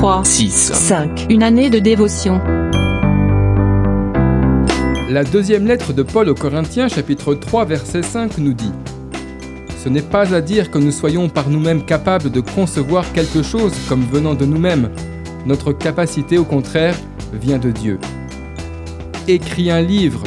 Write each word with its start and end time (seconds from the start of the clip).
3, 0.00 0.24
6, 0.24 0.72
5. 0.72 1.26
Une 1.28 1.42
année 1.42 1.68
de 1.68 1.78
dévotion. 1.78 2.40
La 5.10 5.24
deuxième 5.24 5.66
lettre 5.66 5.92
de 5.92 6.02
Paul 6.02 6.30
aux 6.30 6.34
Corinthiens, 6.34 6.88
chapitre 6.88 7.34
3, 7.34 7.66
verset 7.66 8.02
5, 8.02 8.38
nous 8.38 8.54
dit 8.54 8.72
Ce 9.76 9.90
n'est 9.90 10.00
pas 10.00 10.34
à 10.34 10.40
dire 10.40 10.70
que 10.70 10.78
nous 10.78 10.90
soyons 10.90 11.28
par 11.28 11.50
nous-mêmes 11.50 11.84
capables 11.84 12.30
de 12.30 12.40
concevoir 12.40 13.12
quelque 13.12 13.42
chose 13.42 13.74
comme 13.90 14.00
venant 14.00 14.32
de 14.32 14.46
nous-mêmes. 14.46 14.88
Notre 15.44 15.74
capacité, 15.74 16.38
au 16.38 16.44
contraire, 16.44 16.96
vient 17.34 17.58
de 17.58 17.70
Dieu. 17.70 17.98
Écris 19.28 19.70
un 19.70 19.82
livre. 19.82 20.22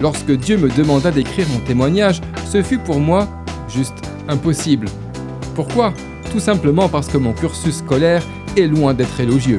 Lorsque 0.00 0.30
Dieu 0.30 0.56
me 0.56 0.68
demanda 0.68 1.10
d'écrire 1.10 1.48
mon 1.48 1.58
témoignage, 1.58 2.20
ce 2.46 2.62
fut 2.62 2.78
pour 2.78 3.00
moi 3.00 3.26
juste 3.68 3.98
impossible. 4.28 4.86
Pourquoi? 5.56 5.92
Tout 6.30 6.38
simplement 6.38 6.88
parce 6.88 7.08
que 7.08 7.18
mon 7.18 7.32
cursus 7.32 7.78
scolaire 7.78 8.22
est 8.58 8.68
loin 8.68 8.94
d'être 8.94 9.20
élogieux. 9.20 9.58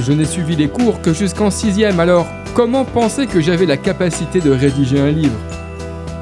Je 0.00 0.12
n'ai 0.12 0.24
suivi 0.24 0.56
les 0.56 0.68
cours 0.68 1.00
que 1.02 1.12
jusqu'en 1.12 1.50
sixième, 1.50 2.00
alors 2.00 2.26
comment 2.54 2.84
penser 2.84 3.26
que 3.26 3.40
j'avais 3.40 3.66
la 3.66 3.76
capacité 3.76 4.40
de 4.40 4.50
rédiger 4.50 5.00
un 5.00 5.10
livre? 5.10 5.38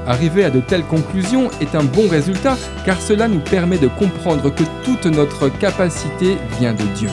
Arriver 0.06 0.44
à 0.44 0.50
de 0.50 0.60
telles 0.60 0.84
conclusions 0.84 1.50
est 1.60 1.74
un 1.74 1.84
bon 1.84 2.08
résultat 2.08 2.56
car 2.84 3.00
cela 3.00 3.28
nous 3.28 3.40
permet 3.40 3.78
de 3.78 3.86
comprendre 3.86 4.52
que 4.52 4.64
toute 4.84 5.06
notre 5.06 5.48
capacité 5.48 6.36
vient 6.58 6.72
de 6.72 6.82
Dieu. 6.96 7.10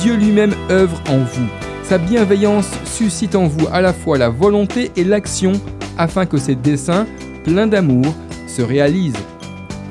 Dieu 0.00 0.14
lui-même 0.14 0.54
œuvre 0.70 1.00
en 1.08 1.18
vous. 1.18 1.48
Sa 1.82 1.98
bienveillance 1.98 2.68
suscite 2.84 3.34
en 3.34 3.46
vous 3.46 3.66
à 3.72 3.80
la 3.80 3.92
fois 3.92 4.16
la 4.16 4.28
volonté 4.28 4.90
et 4.96 5.04
l'action 5.04 5.52
afin 5.98 6.24
que 6.26 6.38
ses 6.38 6.54
desseins, 6.54 7.06
pleins 7.44 7.66
d'amour, 7.66 8.06
se 8.46 8.62
réalisent. 8.62 9.14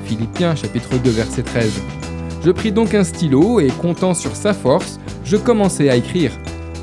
Philippiens 0.04 0.54
chapitre 0.54 0.96
2 0.96 1.10
verset 1.10 1.42
13. 1.42 2.03
Je 2.44 2.50
pris 2.50 2.72
donc 2.72 2.92
un 2.94 3.04
stylo 3.04 3.58
et 3.58 3.68
comptant 3.68 4.12
sur 4.12 4.36
sa 4.36 4.52
force, 4.52 5.00
je 5.24 5.38
commençai 5.38 5.88
à 5.88 5.96
écrire. 5.96 6.30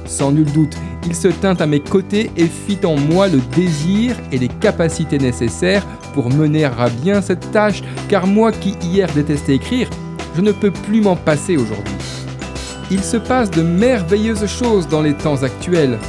Sans 0.06 0.32
nul 0.32 0.52
doute, 0.52 0.76
il 1.06 1.16
se 1.16 1.28
tint 1.28 1.54
à 1.56 1.68
mes 1.68 1.80
côtés 1.80 2.32
et 2.36 2.48
fit 2.48 2.84
en 2.84 2.96
moi 2.96 3.28
le 3.28 3.40
désir 3.56 4.16
et 4.32 4.40
les 4.40 4.48
capacités 4.48 5.20
nécessaires 5.20 5.86
pour 6.16 6.32
mener 6.32 6.66
à 6.66 6.90
bien 6.90 7.22
cette 7.22 7.52
tâche, 7.52 7.84
car 8.10 8.26
moi 8.26 8.52
qui 8.52 8.76
hier 8.82 9.08
détestais 9.14 9.56
écrire, 9.56 9.88
je 10.36 10.42
ne 10.42 10.52
peux 10.52 10.72
plus 10.72 11.00
m'en 11.00 11.16
passer 11.16 11.58
aujourd'hui. 11.58 11.94
Il 12.90 13.04
se 13.04 13.18
passe 13.18 13.52
de 13.52 13.62
merveilleuses 13.62 14.48
choses 14.48 14.88
dans 14.88 15.02
les 15.02 15.14
temps 15.14 15.44
actuels. 15.44 16.00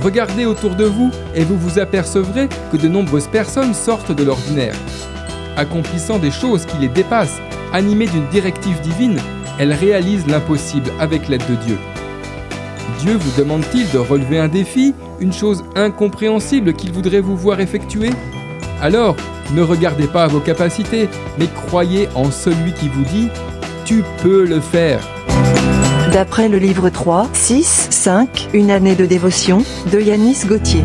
Regardez 0.00 0.46
autour 0.46 0.76
de 0.76 0.84
vous 0.84 1.10
et 1.34 1.44
vous 1.44 1.58
vous 1.58 1.78
apercevrez 1.78 2.48
que 2.72 2.78
de 2.78 2.88
nombreuses 2.88 3.28
personnes 3.28 3.74
sortent 3.74 4.12
de 4.12 4.24
l'ordinaire. 4.24 4.74
Accomplissant 5.56 6.18
des 6.18 6.32
choses 6.32 6.64
qui 6.64 6.78
les 6.78 6.88
dépassent, 6.88 7.40
animées 7.74 8.06
d'une 8.06 8.26
directive 8.28 8.80
divine, 8.80 9.18
elles 9.58 9.72
réalisent 9.72 10.28
l'impossible 10.28 10.90
avec 11.00 11.28
l'aide 11.28 11.42
de 11.50 11.56
Dieu. 11.66 11.78
Dieu 13.00 13.16
vous 13.16 13.42
demande-t-il 13.42 13.90
de 13.90 13.98
relever 13.98 14.38
un 14.38 14.48
défi, 14.48 14.94
une 15.20 15.32
chose 15.32 15.64
incompréhensible 15.74 16.72
qu'il 16.72 16.92
voudrait 16.92 17.20
vous 17.20 17.36
voir 17.36 17.60
effectuer? 17.60 18.10
Alors, 18.80 19.16
ne 19.54 19.60
regardez 19.60 20.06
pas 20.06 20.28
vos 20.28 20.40
capacités, 20.40 21.08
mais 21.38 21.48
croyez 21.66 22.08
en 22.14 22.30
celui 22.30 22.72
qui 22.72 22.88
vous 22.88 23.02
dit⁇ 23.02 23.26
Tu 23.84 24.04
peux 24.22 24.46
le 24.46 24.60
faire!⁇ 24.60 25.00
D'après 26.12 26.48
le 26.48 26.58
livre 26.58 26.90
3, 26.90 27.28
6, 27.32 27.88
5, 27.90 28.50
Une 28.54 28.70
année 28.70 28.94
de 28.94 29.04
dévotion, 29.04 29.64
de 29.92 29.98
Yanis 29.98 30.46
Gauthier. 30.46 30.84